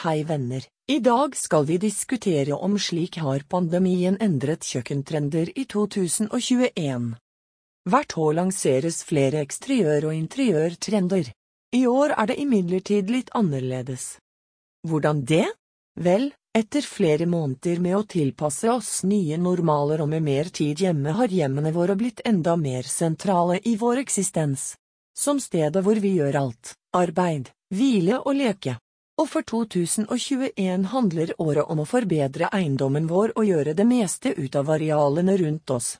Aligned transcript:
Hei 0.00 0.22
venner, 0.24 0.64
i 0.88 0.98
dag 0.98 1.34
skal 1.36 1.66
vi 1.68 1.74
diskutere 1.76 2.56
om 2.56 2.78
slik 2.80 3.18
har 3.20 3.42
pandemien 3.52 4.14
endret 4.24 4.64
kjøkkentrender 4.64 5.50
i 5.60 5.66
2021. 5.68 7.10
Hvert 7.84 8.16
år 8.16 8.38
lanseres 8.38 9.02
flere 9.04 9.44
eksteriør- 9.44 10.08
og 10.08 10.16
interiørtrender. 10.16 11.28
I 11.76 11.82
år 11.84 12.16
er 12.16 12.32
det 12.32 12.38
imidlertid 12.40 13.12
litt 13.12 13.28
annerledes. 13.36 14.16
Hvordan 14.88 15.20
det? 15.28 15.44
Vel, 16.00 16.30
etter 16.56 16.80
flere 16.96 17.28
måneder 17.28 17.84
med 17.84 18.00
å 18.00 18.04
tilpasse 18.08 18.72
oss 18.72 19.04
nye 19.04 19.36
normaler 19.36 20.00
og 20.00 20.14
med 20.16 20.24
mer 20.32 20.48
tid 20.48 20.80
hjemme 20.80 21.12
har 21.12 21.28
hjemmene 21.28 21.76
våre 21.76 22.00
blitt 22.00 22.24
enda 22.24 22.56
mer 22.56 22.88
sentrale 22.88 23.60
i 23.68 23.76
vår 23.76 24.06
eksistens. 24.08 24.70
Som 25.12 25.44
stedet 25.44 25.84
hvor 25.84 26.00
vi 26.00 26.16
gjør 26.22 26.46
alt, 26.46 26.78
arbeid, 26.96 27.52
hvile 27.68 28.24
og 28.24 28.40
leke. 28.40 28.80
Og 29.20 29.28
for 29.28 29.44
2021 29.44 30.86
handler 30.94 31.34
året 31.42 31.68
om 31.68 31.82
å 31.82 31.88
forbedre 31.88 32.48
eiendommen 32.56 33.08
vår 33.10 33.34
og 33.36 33.44
gjøre 33.44 33.74
det 33.76 33.84
meste 33.84 34.32
ut 34.32 34.56
av 34.56 34.70
arealene 34.72 35.34
rundt 35.36 35.72
oss. 35.74 35.98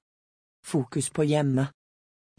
Fokus 0.65 1.11
på 1.13 1.27
hjemme. 1.29 1.67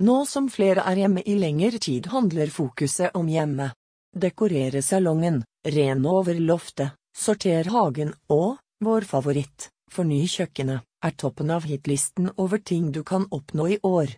Nå 0.01 0.15
som 0.25 0.47
flere 0.49 0.81
er 0.89 1.03
hjemme 1.03 1.21
i 1.21 1.35
lengre 1.37 1.77
tid 1.77 2.09
handler 2.09 2.49
fokuset 2.49 3.13
om 3.13 3.29
hjemme. 3.29 3.69
Dekorere 4.17 4.81
salongen, 4.81 5.43
ren 5.61 6.05
over 6.09 6.41
loftet, 6.41 6.97
sorter 7.13 7.69
hagen 7.69 8.15
og, 8.33 8.57
vår 8.81 9.05
favoritt, 9.05 9.69
forny 9.93 10.25
kjøkkenet, 10.25 10.81
er 11.05 11.13
toppen 11.13 11.53
av 11.53 11.69
hitlisten 11.69 12.33
over 12.41 12.57
ting 12.57 12.89
du 12.91 13.03
kan 13.03 13.29
oppnå 13.29 13.69
i 13.75 13.79
år. 13.85 14.17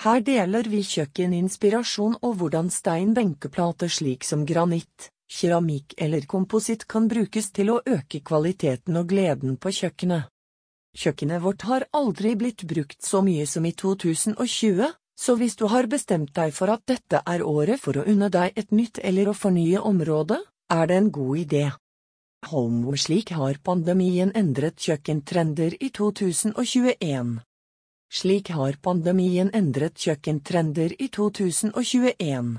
Her 0.00 0.24
deler 0.24 0.64
vi 0.72 0.80
kjøkkeninspirasjon 0.88 2.16
og 2.22 2.38
hvordan 2.40 2.72
stein-benkeplater 2.72 3.92
slik 3.92 4.24
som 4.24 4.46
granitt, 4.48 5.12
keramikk 5.32 5.94
eller 5.96 6.26
kompositt 6.28 6.84
kan 6.88 7.08
brukes 7.08 7.50
til 7.56 7.72
å 7.72 7.80
øke 7.86 8.20
kvaliteten 8.20 8.98
og 9.00 9.08
gleden 9.12 9.56
på 9.56 9.72
kjøkkenet. 9.80 10.28
Kjøkkenet 10.92 11.40
vårt 11.40 11.62
har 11.68 11.86
aldri 11.96 12.34
blitt 12.36 12.66
brukt 12.68 13.00
så 13.00 13.22
mye 13.24 13.46
som 13.48 13.64
i 13.64 13.72
2020, 13.72 14.90
så 15.16 15.36
hvis 15.40 15.56
du 15.56 15.66
har 15.72 15.88
bestemt 15.88 16.34
deg 16.36 16.52
for 16.56 16.72
at 16.72 16.84
dette 16.88 17.22
er 17.24 17.44
året 17.46 17.80
for 17.80 17.96
å 17.96 18.04
unne 18.08 18.28
deg 18.32 18.58
et 18.60 18.72
nytt 18.72 19.00
eller 19.00 19.30
å 19.30 19.36
fornye 19.36 19.80
området, 19.80 20.40
er 20.72 20.90
det 20.90 20.98
en 21.00 21.10
god 21.12 21.38
idé. 21.44 21.64
Home 22.50 22.96
slik 22.98 23.30
har 23.38 23.60
pandemien 23.62 24.32
endret 24.34 24.80
kjøkkentrender 24.82 25.76
i 25.78 25.88
2021. 25.94 27.38
Slik 28.12 28.50
har 28.52 28.76
pandemien 28.82 29.48
endret 29.54 29.96
kjøkkentrender 29.96 30.96
i 30.98 31.08
2021. 31.08 32.58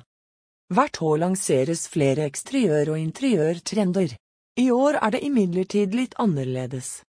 Hvert 0.74 1.02
år 1.06 1.18
lanseres 1.22 1.84
flere 1.92 2.24
eksteriør- 2.26 2.96
og 2.96 2.98
interiørtrender. 2.98 4.16
I 4.58 4.72
år 4.72 4.98
er 5.06 5.12
det 5.14 5.20
imidlertid 5.28 5.94
litt 5.94 6.16
annerledes. 6.18 7.04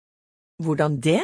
Hvordan 0.60 0.98
det? 1.00 1.22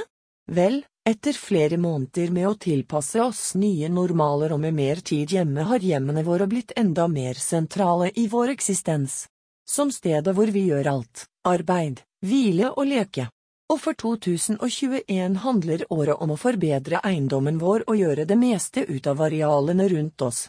Vel, 0.48 0.78
etter 1.04 1.36
flere 1.36 1.76
måneder 1.76 2.30
med 2.32 2.46
å 2.48 2.54
tilpasse 2.56 3.20
oss 3.20 3.42
nye 3.60 3.90
normaler 3.92 4.54
og 4.54 4.60
med 4.62 4.76
mer 4.78 5.02
tid 5.10 5.34
hjemme 5.36 5.66
har 5.68 5.84
hjemmene 5.84 6.24
våre 6.24 6.46
blitt 6.48 6.72
enda 6.80 7.08
mer 7.08 7.34
sentrale 7.34 8.08
i 8.14 8.24
vår 8.28 8.54
eksistens. 8.54 9.26
Som 9.68 9.92
stedet 9.92 10.32
hvor 10.34 10.48
vi 10.54 10.64
gjør 10.70 10.88
alt, 10.94 11.26
arbeid, 11.44 12.00
hvile 12.24 12.72
og 12.72 12.88
leke. 12.88 13.28
Og 13.68 13.82
for 13.84 14.00
2021 14.00 15.36
handler 15.44 15.84
året 15.92 16.16
om 16.16 16.32
å 16.32 16.40
forbedre 16.40 17.04
eiendommen 17.04 17.60
vår 17.60 17.84
og 17.86 18.00
gjøre 18.00 18.24
det 18.24 18.40
meste 18.40 18.88
ut 18.88 19.12
av 19.12 19.20
arealene 19.28 19.92
rundt 19.92 20.24
oss. 20.24 20.48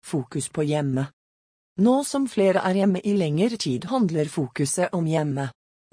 Fokus 0.00 0.48
på 0.48 0.64
hjemme. 0.64 1.10
Nå 1.78 2.00
som 2.04 2.24
flere 2.26 2.64
er 2.66 2.80
hjemme 2.80 3.00
i 3.06 3.12
lengre 3.14 3.56
tid 3.56 3.84
handler 3.86 4.26
fokuset 4.26 4.94
om 4.98 5.06
hjemme. 5.06 5.44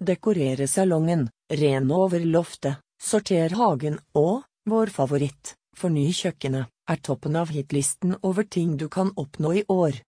Dekorere 0.01 0.65
salongen, 0.67 1.27
ren 1.53 1.91
over 1.93 2.25
loftet, 2.25 2.81
sorter 2.97 3.53
hagen 3.53 3.99
og, 4.17 4.41
vår 4.65 4.89
favoritt, 4.89 5.53
forny 5.77 6.07
kjøkkenet, 6.09 6.71
er 6.89 7.01
toppen 7.05 7.37
av 7.37 7.53
hitlisten 7.53 8.17
over 8.23 8.49
ting 8.49 8.75
du 8.81 8.87
kan 8.89 9.13
oppnå 9.15 9.53
i 9.61 9.63
år. 9.69 10.01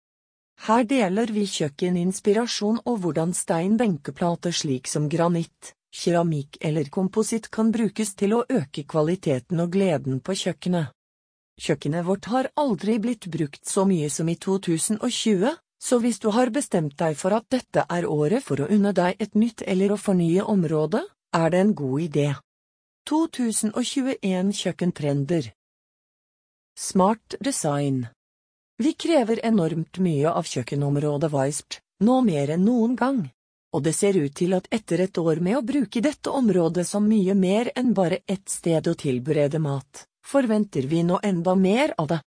Her 0.62 0.86
deler 0.86 1.32
vi 1.34 1.42
kjøkkeninspirasjon 1.50 2.84
og 2.86 3.00
hvordan 3.02 3.34
stein-benkeplater 3.34 4.54
slik 4.54 4.86
som 4.86 5.08
granitt, 5.10 5.74
keramikk 5.90 6.60
eller 6.62 6.86
kompositt 6.86 7.50
kan 7.50 7.74
brukes 7.74 8.14
til 8.14 8.38
å 8.38 8.44
øke 8.46 8.86
kvaliteten 8.86 9.60
og 9.60 9.74
gleden 9.74 10.22
på 10.22 10.38
kjøkkenet. 10.38 10.94
Kjøkkenet 11.60 12.06
vårt 12.06 12.30
har 12.30 12.48
aldri 12.58 12.96
blitt 12.98 13.26
brukt 13.30 13.66
så 13.66 13.84
mye 13.86 14.08
som 14.10 14.30
i 14.30 14.34
2020, 14.38 15.50
så 15.84 15.98
hvis 16.00 16.18
du 16.18 16.30
har 16.32 16.48
bestemt 16.48 16.96
deg 16.96 17.16
for 17.20 17.36
at 17.36 17.44
dette 17.52 17.84
er 17.92 18.06
året 18.08 18.44
for 18.46 18.62
å 18.62 18.70
unne 18.72 18.94
deg 18.96 19.20
et 19.20 19.34
nytt 19.36 19.62
eller 19.68 19.92
å 19.92 20.00
fornye 20.00 20.46
området, 20.48 21.02
er 21.36 21.50
det 21.52 21.60
en 21.60 21.74
god 21.76 22.00
idé. 22.06 22.28
2021 23.10 24.52
kjøkkentrender 24.56 25.50
Smart 26.80 27.36
design 27.44 28.06
Vi 28.80 28.94
krever 28.96 29.42
enormt 29.44 30.00
mye 30.00 30.32
av 30.32 30.48
kjøkkenområdet 30.48 31.30
Weisbt, 31.34 31.82
nå 32.00 32.20
mer 32.24 32.54
enn 32.56 32.64
noen 32.64 32.96
gang. 32.96 33.20
Og 33.76 33.84
det 33.84 33.92
ser 33.98 34.16
ut 34.16 34.32
til 34.34 34.56
at 34.56 34.70
etter 34.72 35.04
et 35.04 35.18
år 35.18 35.42
med 35.44 35.58
å 35.58 35.66
bruke 35.66 36.00
dette 36.00 36.32
området 36.32 36.86
som 36.88 37.04
mye 37.10 37.34
mer 37.36 37.72
enn 37.76 37.92
bare 37.92 38.22
ett 38.24 38.48
sted 38.48 38.88
å 38.88 38.96
tilberede 38.96 39.60
mat, 39.60 40.06
forventer 40.24 40.88
vi 40.88 41.04
nå 41.04 41.20
enda 41.22 41.54
mer 41.54 41.92
av 41.98 42.08
det. 42.14 42.20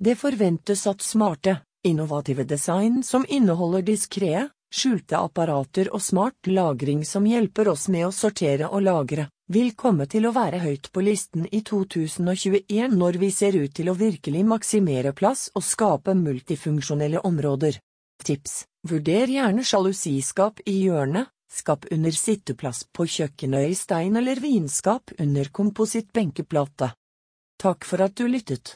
Det 0.00 0.16
forventes 0.16 0.86
at 0.86 1.02
smarte, 1.02 1.58
innovative 1.86 2.44
design 2.44 3.02
som 3.06 3.26
inneholder 3.28 3.82
diskré, 3.86 4.48
skjulte 4.74 5.18
apparater 5.18 5.88
og 5.94 6.02
smart 6.02 6.50
lagring 6.50 7.04
som 7.06 7.26
hjelper 7.26 7.70
oss 7.72 7.86
med 7.92 8.08
å 8.08 8.12
sortere 8.14 8.68
og 8.68 8.82
lagre, 8.82 9.28
vil 9.52 9.72
komme 9.78 10.08
til 10.10 10.26
å 10.26 10.34
være 10.34 10.60
høyt 10.64 10.90
på 10.92 11.04
listen 11.06 11.46
i 11.54 11.62
2021 11.62 12.96
når 12.98 13.18
vi 13.22 13.30
ser 13.30 13.56
ut 13.56 13.74
til 13.74 13.90
å 13.92 13.96
virkelig 13.98 14.42
maksimere 14.44 15.14
plass 15.14 15.48
og 15.54 15.64
skape 15.64 16.16
multifunksjonelle 16.18 17.22
områder. 17.28 17.78
Tips, 18.26 18.64
vurder 18.88 19.30
gjerne 19.30 19.62
sjalusiskap 19.64 20.64
i 20.66 20.80
hjørnet, 20.86 21.30
skap 21.52 21.86
under 21.94 22.14
sitteplass 22.16 22.82
på 22.92 23.06
kjøkkenøy 23.06 23.70
i 23.70 23.78
stein 23.78 24.18
eller 24.18 24.40
vinskap 24.42 25.14
under 25.22 25.52
komposittbenkeplate. 25.60 26.90
Takk 27.62 27.86
for 27.88 28.02
at 28.04 28.18
du 28.18 28.26
lyttet. 28.28 28.74